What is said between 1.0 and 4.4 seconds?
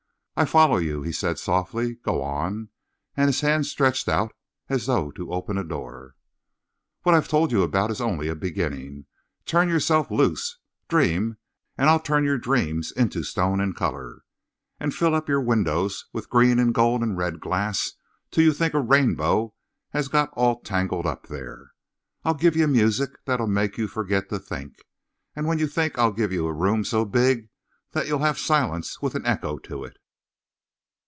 he said softly. "Go on!" And his hand stretched out